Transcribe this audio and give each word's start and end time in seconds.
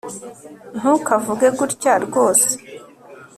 ntukavuge 0.77 1.47
gutya 1.59 1.91
rwose 2.05 2.51